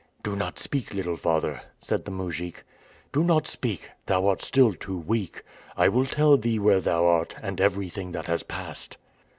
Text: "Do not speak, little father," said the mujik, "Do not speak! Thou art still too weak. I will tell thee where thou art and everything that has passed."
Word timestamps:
"Do 0.23 0.35
not 0.35 0.57
speak, 0.57 0.95
little 0.95 1.15
father," 1.15 1.61
said 1.79 2.05
the 2.05 2.11
mujik, 2.11 2.63
"Do 3.11 3.23
not 3.23 3.45
speak! 3.45 3.91
Thou 4.07 4.25
art 4.25 4.41
still 4.41 4.73
too 4.73 4.97
weak. 4.97 5.43
I 5.77 5.89
will 5.89 6.07
tell 6.07 6.37
thee 6.37 6.57
where 6.57 6.81
thou 6.81 7.05
art 7.05 7.35
and 7.43 7.61
everything 7.61 8.11
that 8.13 8.25
has 8.25 8.41
passed." 8.41 8.97